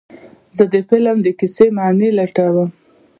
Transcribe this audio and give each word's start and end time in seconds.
زه 0.57 0.63
د 0.73 0.75
فلم 0.89 1.17
د 1.23 1.27
کیسې 1.39 1.65
معنی 1.77 2.09
لټوم. 2.17 2.69